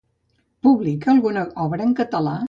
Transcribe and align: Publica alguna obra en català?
Publica 0.67 1.11
alguna 1.13 1.43
obra 1.67 1.87
en 1.89 1.93
català? 2.01 2.35